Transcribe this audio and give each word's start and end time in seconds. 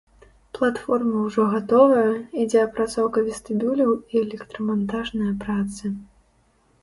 Платформа 0.57 1.17
ўжо 1.25 1.43
гатовая, 1.55 2.13
ідзе 2.45 2.59
апрацоўка 2.69 3.19
вестыбюляў 3.27 3.91
і 3.97 4.13
электрамантажныя 4.23 5.33
працы. 5.45 5.85